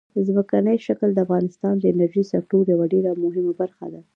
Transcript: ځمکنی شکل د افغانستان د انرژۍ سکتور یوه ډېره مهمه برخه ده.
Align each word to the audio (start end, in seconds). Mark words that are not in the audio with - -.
ځمکنی 0.27 0.75
شکل 0.87 1.09
د 1.13 1.19
افغانستان 1.25 1.73
د 1.79 1.83
انرژۍ 1.93 2.23
سکتور 2.33 2.63
یوه 2.73 2.85
ډېره 2.93 3.11
مهمه 3.23 3.53
برخه 3.61 3.85
ده. 3.93 4.01